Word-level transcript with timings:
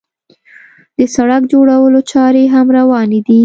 د 0.97 0.99
سړک 1.15 1.43
جوړولو 1.53 1.99
چارې 2.11 2.43
هم 2.53 2.67
روانې 2.77 3.19
دي. 3.27 3.39